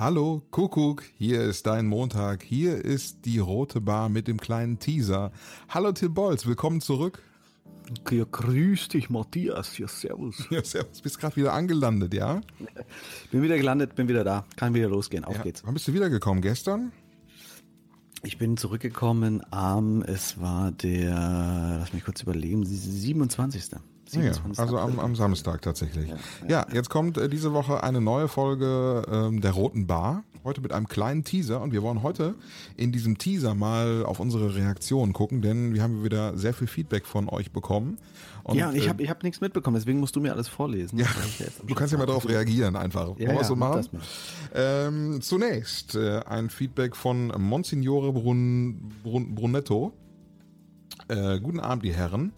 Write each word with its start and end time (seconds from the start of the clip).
Hallo, 0.00 0.42
Kuckuck, 0.52 1.02
hier 1.16 1.42
ist 1.42 1.66
dein 1.66 1.88
Montag. 1.88 2.44
Hier 2.44 2.84
ist 2.84 3.24
die 3.24 3.40
rote 3.40 3.80
Bar 3.80 4.08
mit 4.08 4.28
dem 4.28 4.38
kleinen 4.38 4.78
Teaser. 4.78 5.32
Hallo 5.70 5.90
Tim 5.90 6.14
Bolz, 6.14 6.46
willkommen 6.46 6.80
zurück. 6.80 7.20
Ja, 8.08 8.24
grüß 8.30 8.86
dich, 8.90 9.10
Matthias. 9.10 9.76
Ja, 9.76 9.88
servus. 9.88 10.46
Ja, 10.50 10.62
servus. 10.62 11.00
Bist 11.00 11.18
gerade 11.18 11.34
wieder 11.34 11.52
angelandet, 11.52 12.14
ja? 12.14 12.42
Bin 13.32 13.42
wieder 13.42 13.56
gelandet, 13.56 13.96
bin 13.96 14.06
wieder 14.06 14.22
da. 14.22 14.44
Kann 14.54 14.72
wieder 14.72 14.88
losgehen. 14.88 15.24
Auf 15.24 15.38
ja. 15.38 15.42
geht's. 15.42 15.64
Wann 15.66 15.74
bist 15.74 15.88
du 15.88 15.92
wiedergekommen? 15.92 16.42
Gestern? 16.42 16.92
Ich 18.22 18.38
bin 18.38 18.56
zurückgekommen 18.56 19.42
am, 19.50 20.02
es 20.02 20.40
war 20.40 20.70
der, 20.70 21.78
lass 21.80 21.92
mich 21.92 22.04
kurz 22.04 22.22
überlegen, 22.22 22.64
27. 22.64 23.80
Ja, 24.12 24.32
also 24.56 24.78
am, 24.78 24.98
am 24.98 25.14
Samstag 25.16 25.62
tatsächlich. 25.62 26.08
Ja, 26.08 26.16
ja. 26.42 26.48
ja 26.48 26.66
jetzt 26.72 26.90
kommt 26.90 27.18
äh, 27.18 27.28
diese 27.28 27.52
Woche 27.52 27.82
eine 27.82 28.00
neue 28.00 28.28
Folge 28.28 29.04
ähm, 29.10 29.40
der 29.40 29.52
Roten 29.52 29.86
Bar. 29.86 30.24
Heute 30.44 30.60
mit 30.60 30.72
einem 30.72 30.88
kleinen 30.88 31.24
Teaser 31.24 31.60
und 31.60 31.72
wir 31.72 31.82
wollen 31.82 32.02
heute 32.02 32.34
in 32.76 32.92
diesem 32.92 33.18
Teaser 33.18 33.54
mal 33.54 34.04
auf 34.04 34.20
unsere 34.20 34.54
Reaktion 34.54 35.12
gucken, 35.12 35.42
denn 35.42 35.74
wir 35.74 35.82
haben 35.82 36.04
wieder 36.04 36.38
sehr 36.38 36.54
viel 36.54 36.68
Feedback 36.68 37.06
von 37.06 37.28
euch 37.28 37.50
bekommen. 37.50 37.98
Und, 38.44 38.56
ja, 38.56 38.70
und 38.70 38.76
ich 38.76 38.88
habe 38.88 39.02
ich 39.02 39.10
hab 39.10 39.22
nichts 39.22 39.42
mitbekommen, 39.42 39.76
deswegen 39.76 40.00
musst 40.00 40.16
du 40.16 40.20
mir 40.20 40.32
alles 40.32 40.48
vorlesen. 40.48 40.98
Ja, 40.98 41.06
du 41.66 41.74
kannst 41.74 41.92
ja 41.92 41.98
mal 41.98 42.06
darauf 42.06 42.26
reagieren 42.26 42.76
einfach. 42.76 43.18
Ja, 43.18 43.34
ja, 43.34 43.44
so 43.44 43.56
machen? 43.56 43.86
Ähm, 44.54 45.20
zunächst 45.20 45.96
äh, 45.96 46.20
ein 46.20 46.48
Feedback 46.48 46.96
von 46.96 47.26
Monsignore 47.36 48.12
Brun, 48.12 48.90
Brun, 49.02 49.34
Brunetto. 49.34 49.92
Äh, 51.08 51.40
guten 51.40 51.58
Abend, 51.58 51.84
die 51.84 51.94
Herren. 51.94 52.32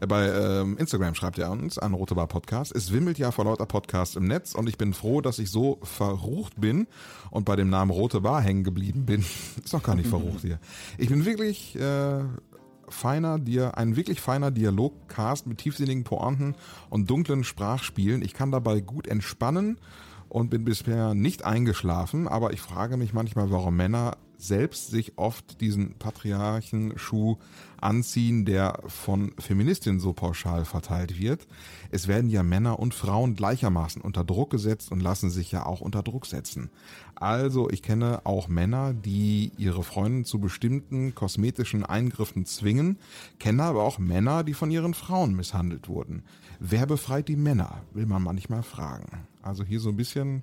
Äh, 0.00 0.06
bei 0.06 0.26
ähm, 0.28 0.78
Instagram 0.78 1.14
schreibt 1.14 1.38
er 1.38 1.50
uns 1.50 1.78
an 1.78 1.92
Rote 1.92 2.14
Bar 2.14 2.26
Podcast. 2.26 2.74
Es 2.74 2.90
wimmelt 2.90 3.18
ja 3.18 3.30
vor 3.30 3.44
lauter 3.44 3.66
Podcasts 3.66 4.16
im 4.16 4.24
Netz 4.24 4.54
und 4.54 4.66
ich 4.66 4.78
bin 4.78 4.94
froh, 4.94 5.20
dass 5.20 5.38
ich 5.38 5.50
so 5.50 5.78
verrucht 5.82 6.58
bin 6.58 6.86
und 7.30 7.44
bei 7.44 7.54
dem 7.54 7.68
Namen 7.68 7.90
Rote 7.90 8.22
Bar 8.22 8.40
hängen 8.40 8.64
geblieben 8.64 9.04
bin. 9.04 9.20
Ist 9.64 9.74
doch 9.74 9.82
gar 9.82 9.94
nicht 9.94 10.08
verrucht 10.08 10.40
hier. 10.40 10.58
Ich 10.96 11.10
bin 11.10 11.26
wirklich 11.26 11.78
äh, 11.78 12.20
feiner 12.88 13.38
dir 13.38 13.76
ein 13.76 13.94
wirklich 13.94 14.22
feiner 14.22 14.50
Dialogcast 14.50 15.46
mit 15.46 15.58
tiefsinnigen 15.58 16.04
Pointen 16.04 16.54
und 16.88 17.10
dunklen 17.10 17.44
Sprachspielen. 17.44 18.22
Ich 18.22 18.32
kann 18.32 18.50
dabei 18.50 18.80
gut 18.80 19.06
entspannen 19.06 19.78
und 20.30 20.48
bin 20.48 20.64
bisher 20.64 21.12
nicht 21.12 21.44
eingeschlafen, 21.44 22.26
aber 22.26 22.54
ich 22.54 22.60
frage 22.62 22.96
mich 22.96 23.12
manchmal, 23.12 23.50
warum 23.50 23.76
Männer 23.76 24.16
selbst 24.38 24.90
sich 24.90 25.16
oft 25.16 25.60
diesen 25.60 25.94
Patriarchenschuh 25.94 27.36
anziehen, 27.80 28.44
der 28.44 28.80
von 28.86 29.32
Feministinnen 29.38 30.00
so 30.00 30.12
pauschal 30.12 30.64
verteilt 30.64 31.18
wird. 31.18 31.46
Es 31.90 32.08
werden 32.08 32.30
ja 32.30 32.42
Männer 32.42 32.78
und 32.78 32.94
Frauen 32.94 33.36
gleichermaßen 33.36 34.02
unter 34.02 34.24
Druck 34.24 34.50
gesetzt 34.50 34.90
und 34.90 35.00
lassen 35.00 35.30
sich 35.30 35.52
ja 35.52 35.66
auch 35.66 35.80
unter 35.80 36.02
Druck 36.02 36.26
setzen. 36.26 36.70
Also 37.14 37.70
ich 37.70 37.82
kenne 37.82 38.22
auch 38.24 38.48
Männer, 38.48 38.92
die 38.92 39.52
ihre 39.58 39.84
Freundin 39.84 40.24
zu 40.24 40.40
bestimmten 40.40 41.14
kosmetischen 41.14 41.84
Eingriffen 41.84 42.46
zwingen, 42.46 42.98
kenne 43.38 43.62
aber 43.62 43.84
auch 43.84 43.98
Männer, 43.98 44.44
die 44.44 44.54
von 44.54 44.70
ihren 44.70 44.94
Frauen 44.94 45.36
misshandelt 45.36 45.88
wurden. 45.88 46.22
Wer 46.58 46.86
befreit 46.86 47.28
die 47.28 47.36
Männer, 47.36 47.82
will 47.92 48.06
man 48.06 48.22
manchmal 48.22 48.62
fragen. 48.62 49.26
Also 49.42 49.62
hier 49.64 49.80
so 49.80 49.90
ein 49.90 49.96
bisschen 49.96 50.42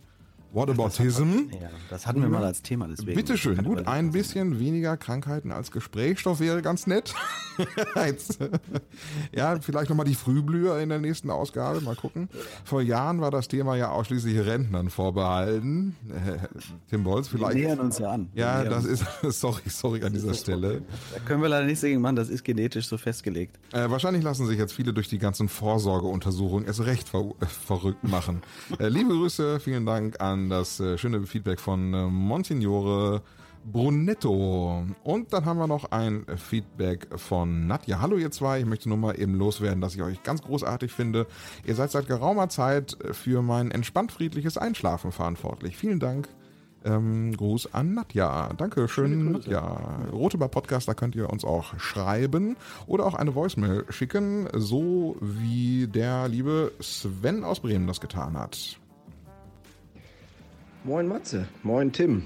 Whataboutism. 0.54 1.50
Ja, 1.62 1.70
das 1.90 2.06
hatten 2.06 2.22
wir 2.22 2.30
mal 2.30 2.44
als 2.44 2.62
Thema. 2.62 2.88
Deswegen 2.88 3.16
Bitteschön, 3.16 3.64
gut, 3.64 3.88
ein 3.88 4.12
bisschen 4.12 4.60
weniger 4.60 4.98
Krankheiten 4.98 5.52
als 5.52 5.72
Gesprächsstoff 5.72 6.40
wäre 6.40 6.62
ganz 6.62 6.88
nett. 6.88 7.14
Jetzt, 7.96 8.40
ja, 9.32 9.60
vielleicht 9.62 9.90
nochmal 9.90 10.06
die 10.06 10.16
Frühblüher 10.16 10.80
in 10.80 10.90
der 10.90 11.00
nächsten 11.00 11.30
Ausgabe, 11.30 11.82
mal 11.82 11.96
gucken. 11.96 12.28
Vor 12.66 12.82
Jahren 12.82 13.22
war 13.22 13.32
das 13.32 13.48
Thema 13.48 13.76
ja 13.76 13.92
ausschließlich 13.92 14.40
Rentnern 14.40 14.90
vorbehalten. 14.90 15.96
Äh, 16.10 16.40
Tim 16.90 17.04
Bolz 17.04 17.28
vielleicht. 17.28 17.56
Wir 17.56 17.68
nähern 17.68 17.80
uns 17.80 18.00
ja 18.00 18.12
an. 18.12 18.30
Ja, 18.34 18.64
das 18.64 18.86
ist, 18.86 19.06
sorry, 19.24 19.62
sorry 19.68 20.04
an 20.04 20.12
dieser 20.12 20.34
Stelle. 20.34 20.82
Da 21.14 21.20
können 21.20 21.42
wir 21.42 21.50
leider 21.50 21.66
nichts 21.66 21.82
dagegen 21.82 22.02
machen, 22.02 22.16
das 22.16 22.30
ist 22.30 22.44
genetisch 22.44 22.88
so 22.88 22.98
festgelegt. 22.98 23.58
Äh, 23.72 23.90
wahrscheinlich 23.90 24.24
lassen 24.24 24.48
sich 24.48 24.58
jetzt 24.58 24.74
viele 24.74 24.94
durch 24.94 25.08
die 25.08 25.20
ganzen 25.20 25.48
Vorsorgeuntersuchungen 25.48 26.68
es 26.68 26.86
recht 26.86 27.08
ver 27.08 27.32
verrückt 27.66 28.04
machen. 28.04 28.42
Äh, 28.80 28.88
liebe 28.90 29.10
Grüße, 29.10 29.60
vielen 29.60 29.86
Dank 29.86 30.20
an 30.20 30.41
das 30.50 30.80
äh, 30.80 30.98
schöne 30.98 31.26
Feedback 31.26 31.60
von 31.60 31.94
äh, 31.94 32.06
Monsignore 32.08 33.22
Brunetto. 33.64 34.86
Und 35.04 35.34
dann 35.34 35.46
haben 35.46 35.60
wir 35.60 35.68
noch 35.68 35.92
ein 35.92 36.26
Feedback 36.36 37.08
von 37.16 37.68
Nadja. 37.68 38.02
Hallo 38.02 38.18
ihr 38.18 38.32
zwei, 38.32 38.60
ich 38.60 38.66
möchte 38.66 38.90
nur 38.90 38.98
mal 38.98 39.20
eben 39.20 39.36
loswerden, 39.36 39.82
dass 39.82 39.96
ich 39.96 40.02
euch 40.02 40.24
ganz 40.24 40.42
großartig 40.42 40.92
finde. 40.92 41.28
Ihr 41.66 41.76
seid 41.76 41.92
seit 41.92 42.08
geraumer 42.08 42.50
Zeit 42.50 42.98
für 43.12 43.42
mein 43.42 43.72
entspannt 43.72 44.12
friedliches 44.12 44.58
Einschlafen 44.58 45.12
verantwortlich. 45.12 45.78
Vielen 45.78 46.00
Dank. 46.00 46.28
Ähm, 46.84 47.38
Gruß 47.38 47.76
an 47.76 47.94
Nadja. 47.94 48.52
Dankeschön, 48.58 49.34
Nadja. 49.34 50.00
Rote 50.12 50.40
Bar 50.40 50.50
Podcast, 50.50 50.88
da 50.88 50.96
könnt 50.96 51.16
ihr 51.16 51.30
uns 51.30 51.46
auch 51.46 51.80
schreiben 51.80 52.58
oder 52.88 53.06
auch 53.06 53.14
eine 53.14 53.36
Voicemail 53.36 53.86
schicken, 53.90 54.48
so 54.54 55.16
wie 55.22 55.88
der 55.88 56.28
liebe 56.28 56.72
Sven 56.82 57.44
aus 57.44 57.60
Bremen 57.60 57.86
das 57.86 58.02
getan 58.02 58.36
hat. 58.36 58.81
Moin 60.84 61.08
Matze, 61.08 61.48
moin 61.62 61.92
Tim. 61.92 62.24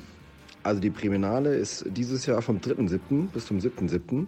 Also 0.64 0.80
die 0.80 0.90
Priminale 0.90 1.54
ist 1.54 1.84
dieses 1.90 2.26
Jahr 2.26 2.42
vom 2.42 2.60
3.7. 2.60 3.28
bis 3.28 3.48
zum 3.48 3.60
7.7. 3.60 4.28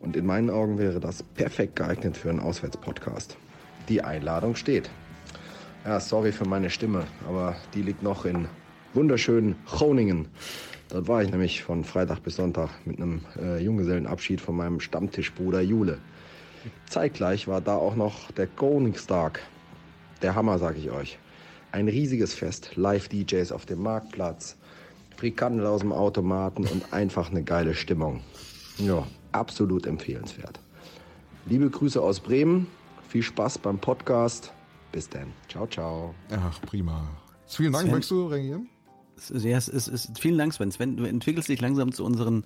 Und 0.00 0.16
in 0.16 0.24
meinen 0.24 0.48
Augen 0.48 0.78
wäre 0.78 1.00
das 1.00 1.22
perfekt 1.22 1.76
geeignet 1.76 2.16
für 2.16 2.30
einen 2.30 2.40
Auswärtspodcast. 2.40 3.36
Die 3.90 4.02
Einladung 4.02 4.56
steht. 4.56 4.88
Ja, 5.84 6.00
sorry 6.00 6.32
für 6.32 6.46
meine 6.46 6.70
Stimme, 6.70 7.04
aber 7.28 7.54
die 7.74 7.82
liegt 7.82 8.02
noch 8.02 8.24
in 8.24 8.48
wunderschönen 8.94 9.56
Groningen. 9.66 10.28
Dort 10.88 11.08
war 11.08 11.22
ich 11.22 11.30
nämlich 11.30 11.62
von 11.62 11.84
Freitag 11.84 12.22
bis 12.22 12.36
Sonntag 12.36 12.70
mit 12.86 12.96
einem 12.96 13.20
äh, 13.38 13.62
Junggesellenabschied 13.62 14.40
von 14.40 14.56
meinem 14.56 14.80
Stammtischbruder 14.80 15.60
Jule. 15.60 15.98
Zeitgleich 16.88 17.48
war 17.48 17.60
da 17.60 17.76
auch 17.76 17.96
noch 17.96 18.30
der 18.30 18.46
Koningstag. 18.46 19.40
Der 20.22 20.34
Hammer, 20.36 20.58
sag 20.58 20.78
ich 20.78 20.90
euch. 20.90 21.18
Ein 21.72 21.88
riesiges 21.88 22.34
Fest, 22.34 22.76
Live-DJs 22.76 23.50
auf 23.50 23.64
dem 23.64 23.82
Marktplatz, 23.82 24.56
Frikandel 25.16 25.66
aus 25.66 25.80
dem 25.80 25.92
Automaten 25.92 26.66
und 26.66 26.92
einfach 26.92 27.30
eine 27.30 27.42
geile 27.42 27.74
Stimmung. 27.74 28.20
Ja, 28.76 29.06
absolut 29.32 29.86
empfehlenswert. 29.86 30.60
Liebe 31.46 31.70
Grüße 31.70 32.00
aus 32.00 32.20
Bremen, 32.20 32.66
viel 33.08 33.22
Spaß 33.22 33.56
beim 33.58 33.78
Podcast. 33.78 34.52
Bis 34.92 35.08
dann. 35.08 35.32
Ciao, 35.48 35.66
ciao. 35.66 36.14
Ach, 36.30 36.60
prima. 36.60 37.08
Vielen 37.46 37.72
Dank. 37.72 37.84
Sven, 37.84 37.92
Möchtest 37.92 38.10
du 38.10 38.26
reagieren? 38.26 38.68
Ja, 39.30 39.56
es 39.56 39.68
ist, 39.68 39.88
es 39.88 40.06
ist, 40.08 40.18
vielen 40.18 40.38
Dank, 40.38 40.52
Sven. 40.54 40.70
Sven, 40.70 40.96
du 40.96 41.04
entwickelst 41.04 41.48
dich 41.48 41.60
langsam 41.60 41.92
zu 41.92 42.04
unseren, 42.04 42.44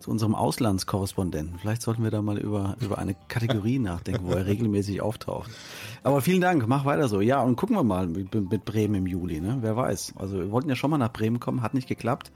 zu 0.00 0.10
unserem 0.10 0.34
Auslandskorrespondenten. 0.34 1.58
Vielleicht 1.58 1.82
sollten 1.82 2.02
wir 2.02 2.10
da 2.10 2.22
mal 2.22 2.38
über, 2.38 2.76
über 2.80 2.98
eine 2.98 3.14
Kategorie 3.28 3.78
nachdenken, 3.80 4.26
wo 4.26 4.32
er 4.32 4.46
regelmäßig 4.46 5.00
auftaucht. 5.00 5.50
Aber 6.02 6.20
vielen 6.20 6.40
Dank, 6.40 6.66
mach 6.66 6.84
weiter 6.84 7.08
so. 7.08 7.20
Ja, 7.20 7.42
und 7.42 7.56
gucken 7.56 7.76
wir 7.76 7.84
mal 7.84 8.06
mit, 8.06 8.34
mit 8.34 8.64
Bremen 8.64 8.94
im 8.96 9.06
Juli, 9.06 9.40
ne? 9.40 9.58
Wer 9.60 9.76
weiß. 9.76 10.14
Also 10.16 10.38
wir 10.38 10.50
wollten 10.50 10.68
ja 10.68 10.76
schon 10.76 10.90
mal 10.90 10.98
nach 10.98 11.12
Bremen 11.12 11.40
kommen, 11.40 11.62
hat 11.62 11.74
nicht 11.74 11.88
geklappt. 11.88 12.30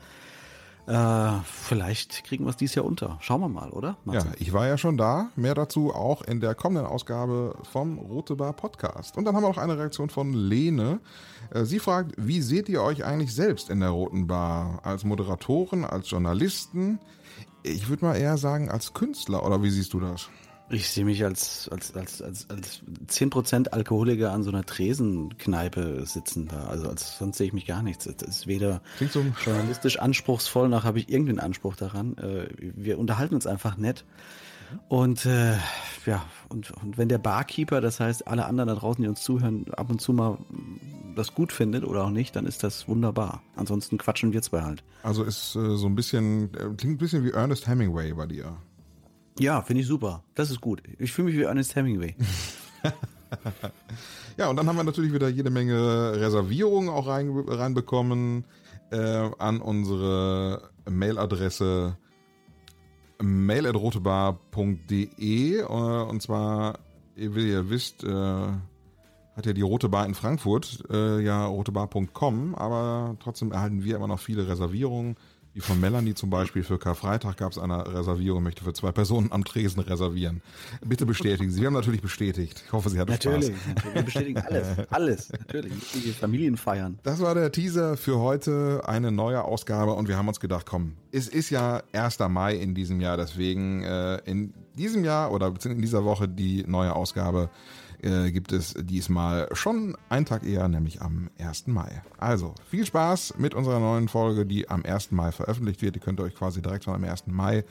Äh, 0.86 1.40
vielleicht 1.44 2.24
kriegen 2.24 2.44
wir 2.44 2.50
es 2.50 2.56
dieses 2.56 2.74
Jahr 2.74 2.84
unter. 2.84 3.18
Schauen 3.20 3.40
wir 3.40 3.48
mal, 3.48 3.70
oder? 3.70 3.96
Martin? 4.04 4.30
Ja, 4.30 4.36
ich 4.38 4.52
war 4.52 4.66
ja 4.66 4.78
schon 4.78 4.96
da. 4.96 5.28
Mehr 5.36 5.54
dazu 5.54 5.94
auch 5.94 6.22
in 6.22 6.40
der 6.40 6.54
kommenden 6.54 6.86
Ausgabe 6.86 7.56
vom 7.70 7.98
Rote 7.98 8.36
Bar 8.36 8.52
Podcast. 8.54 9.16
Und 9.16 9.24
dann 9.24 9.36
haben 9.36 9.42
wir 9.42 9.48
noch 9.48 9.58
eine 9.58 9.78
Reaktion 9.78 10.10
von 10.10 10.32
Lene. 10.32 11.00
Äh, 11.52 11.64
sie 11.64 11.78
fragt, 11.78 12.12
wie 12.16 12.40
seht 12.40 12.68
ihr 12.68 12.82
euch 12.82 13.04
eigentlich 13.04 13.34
selbst 13.34 13.70
in 13.70 13.80
der 13.80 13.90
Roten 13.90 14.26
Bar? 14.26 14.80
Als 14.82 15.04
Moderatoren, 15.04 15.84
als 15.84 16.10
Journalisten? 16.10 16.98
Ich 17.62 17.88
würde 17.88 18.04
mal 18.04 18.16
eher 18.16 18.38
sagen 18.38 18.70
als 18.70 18.94
Künstler, 18.94 19.44
oder 19.44 19.62
wie 19.62 19.70
siehst 19.70 19.92
du 19.92 20.00
das? 20.00 20.28
Ich 20.70 20.88
sehe 20.88 21.04
mich 21.04 21.24
als, 21.24 21.68
als, 21.68 21.94
als, 21.96 22.22
als, 22.22 22.48
als 22.48 22.80
10% 23.08 23.68
Alkoholiker 23.68 24.32
an 24.32 24.44
so 24.44 24.50
einer 24.50 24.64
Tresenkneipe 24.64 26.06
sitzen 26.06 26.46
da. 26.46 26.68
Also 26.68 26.88
als, 26.88 27.18
sonst 27.18 27.38
sehe 27.38 27.48
ich 27.48 27.52
mich 27.52 27.66
gar 27.66 27.82
nichts. 27.82 28.04
Das 28.04 28.28
ist 28.28 28.46
weder 28.46 28.80
so 29.10 29.24
journalistisch 29.44 29.98
anspruchsvoll, 29.98 30.68
noch 30.68 30.84
habe 30.84 31.00
ich 31.00 31.08
irgendeinen 31.08 31.40
Anspruch 31.40 31.74
daran. 31.74 32.16
Äh, 32.18 32.48
wir 32.56 32.98
unterhalten 32.98 33.34
uns 33.34 33.46
einfach 33.46 33.76
nett. 33.76 34.04
Und 34.88 35.26
äh, 35.26 35.56
ja, 36.06 36.24
und, 36.48 36.70
und 36.70 36.98
wenn 36.98 37.08
der 37.08 37.18
Barkeeper, 37.18 37.80
das 37.80 38.00
heißt 38.00 38.28
alle 38.28 38.46
anderen 38.46 38.68
da 38.68 38.74
draußen, 38.74 39.02
die 39.02 39.08
uns 39.08 39.22
zuhören, 39.22 39.66
ab 39.72 39.90
und 39.90 40.00
zu 40.00 40.12
mal 40.12 40.38
das 41.16 41.34
gut 41.34 41.52
findet 41.52 41.84
oder 41.84 42.04
auch 42.04 42.10
nicht, 42.10 42.36
dann 42.36 42.46
ist 42.46 42.62
das 42.62 42.88
wunderbar. 42.88 43.42
Ansonsten 43.56 43.98
quatschen 43.98 44.32
wir 44.32 44.42
zwei 44.42 44.62
halt. 44.62 44.84
Also 45.02 45.24
ist 45.24 45.56
äh, 45.56 45.76
so 45.76 45.86
ein 45.86 45.94
bisschen, 45.94 46.54
äh, 46.54 46.74
klingt 46.76 46.94
ein 46.94 46.98
bisschen 46.98 47.24
wie 47.24 47.30
Ernest 47.30 47.66
Hemingway 47.66 48.12
bei 48.12 48.26
dir. 48.26 48.56
Ja, 49.40 49.62
finde 49.62 49.80
ich 49.80 49.86
super. 49.86 50.22
Das 50.34 50.50
ist 50.50 50.60
gut. 50.60 50.82
Ich 50.98 51.12
fühle 51.12 51.28
mich 51.28 51.36
wie 51.38 51.44
Ernest 51.44 51.74
Hemingway. 51.74 52.14
ja, 54.36 54.50
und 54.50 54.56
dann 54.56 54.68
haben 54.68 54.76
wir 54.76 54.84
natürlich 54.84 55.14
wieder 55.14 55.30
jede 55.30 55.48
Menge 55.48 56.12
Reservierungen 56.14 56.90
auch 56.90 57.06
rein, 57.06 57.30
reinbekommen 57.48 58.44
äh, 58.90 59.30
an 59.38 59.62
unsere 59.62 60.68
Mailadresse 60.88 61.96
mail.rotebar.de 63.22 65.60
äh, 65.60 65.64
und 65.64 66.20
zwar, 66.20 66.78
wie 67.16 67.48
ihr 67.48 67.70
wisst, 67.70 68.04
äh, 68.04 68.10
hat 68.10 69.46
ja 69.46 69.54
die 69.54 69.62
Rote 69.62 69.88
Bar 69.88 70.04
in 70.04 70.14
Frankfurt, 70.14 70.84
äh, 70.90 71.20
ja 71.20 71.46
rotebar.com, 71.46 72.56
aber 72.56 73.16
trotzdem 73.20 73.52
erhalten 73.52 73.84
wir 73.84 73.96
immer 73.96 74.08
noch 74.08 74.20
viele 74.20 74.46
Reservierungen. 74.46 75.16
Wie 75.52 75.60
von 75.60 75.80
Melanie 75.80 76.14
zum 76.14 76.30
Beispiel 76.30 76.62
für 76.62 76.78
Karfreitag 76.78 77.36
gab 77.38 77.50
es 77.50 77.58
eine 77.58 77.84
Reservierung, 77.92 78.44
möchte 78.44 78.62
für 78.62 78.72
zwei 78.72 78.92
Personen 78.92 79.32
am 79.32 79.44
Tresen 79.44 79.80
reservieren. 79.80 80.42
Bitte 80.84 81.06
bestätigen 81.06 81.50
Sie. 81.50 81.60
Wir 81.60 81.66
haben 81.66 81.74
natürlich 81.74 82.02
bestätigt. 82.02 82.62
Ich 82.64 82.72
hoffe, 82.72 82.88
Sie 82.88 83.00
hatten 83.00 83.10
natürlich, 83.10 83.46
Spaß. 83.46 83.74
Natürlich, 83.74 83.94
wir 83.94 84.02
bestätigen 84.02 84.38
alles. 84.38 84.66
Alles, 84.90 85.32
natürlich. 85.32 85.72
Die 85.92 86.12
Familien 86.12 86.56
feiern. 86.56 87.00
Das 87.02 87.20
war 87.20 87.34
der 87.34 87.50
Teaser 87.50 87.96
für 87.96 88.20
heute, 88.20 88.82
eine 88.86 89.10
neue 89.10 89.42
Ausgabe 89.42 89.94
und 89.94 90.06
wir 90.06 90.16
haben 90.16 90.28
uns 90.28 90.38
gedacht, 90.38 90.66
komm, 90.66 90.94
es 91.10 91.26
ist 91.26 91.50
ja 91.50 91.82
1. 91.92 92.20
Mai 92.28 92.54
in 92.54 92.76
diesem 92.76 93.00
Jahr, 93.00 93.16
deswegen 93.16 93.82
äh, 93.82 94.18
in 94.26 94.54
diesem 94.74 95.04
Jahr 95.04 95.32
oder 95.32 95.52
in 95.64 95.82
dieser 95.82 96.04
Woche 96.04 96.28
die 96.28 96.62
neue 96.66 96.94
Ausgabe 96.94 97.50
äh, 98.02 98.30
gibt 98.30 98.52
es 98.52 98.74
diesmal 98.74 99.48
schon 99.52 99.96
einen 100.08 100.26
Tag 100.26 100.44
eher, 100.44 100.68
nämlich 100.68 101.02
am 101.02 101.30
1. 101.38 101.66
Mai. 101.66 102.02
Also 102.18 102.54
viel 102.68 102.86
Spaß 102.86 103.34
mit 103.38 103.54
unserer 103.54 103.80
neuen 103.80 104.08
Folge, 104.08 104.46
die 104.46 104.68
am 104.68 104.84
1. 104.84 105.12
Mai 105.12 105.32
veröffentlicht 105.32 105.82
wird. 105.82 105.96
Die 105.96 106.00
könnt 106.00 106.20
ihr 106.20 106.24
euch 106.24 106.34
quasi 106.34 106.62
direkt 106.62 106.84
von 106.84 106.94
am 106.94 107.04
1. 107.04 107.26
Mai 107.26 107.64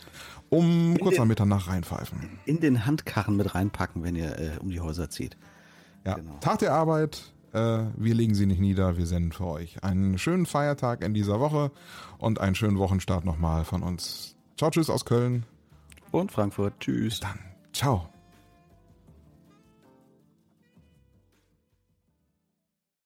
um 0.49 0.93
in 0.93 0.99
kurz 0.99 1.15
den, 1.15 1.21
nach 1.21 1.27
Mitternacht 1.27 1.67
reinpfeifen. 1.67 2.39
In 2.45 2.59
den 2.59 2.85
Handkarren 2.85 3.35
mit 3.35 3.55
reinpacken, 3.55 4.03
wenn 4.03 4.15
ihr 4.15 4.37
äh, 4.37 4.51
um 4.59 4.69
die 4.69 4.79
Häuser 4.79 5.09
zieht. 5.09 5.37
Ja, 6.05 6.15
genau. 6.15 6.37
Tag 6.39 6.59
der 6.59 6.73
Arbeit. 6.73 7.33
Äh, 7.51 7.85
wir 7.97 8.13
legen 8.13 8.35
sie 8.35 8.45
nicht 8.45 8.59
nieder, 8.59 8.97
wir 8.97 9.07
senden 9.07 9.31
für 9.31 9.45
euch 9.45 9.83
einen 9.83 10.19
schönen 10.19 10.45
Feiertag 10.45 11.03
in 11.03 11.15
dieser 11.15 11.39
Woche 11.39 11.71
und 12.19 12.39
einen 12.39 12.53
schönen 12.53 12.77
Wochenstart 12.77 13.25
nochmal 13.25 13.65
von 13.65 13.81
uns. 13.81 14.35
Ciao, 14.57 14.69
tschüss 14.69 14.89
aus 14.89 15.05
Köln. 15.05 15.45
Und 16.11 16.31
Frankfurt. 16.31 16.79
Tschüss. 16.79 17.19
Bis 17.19 17.19
dann. 17.21 17.39
Ciao. 17.73 18.09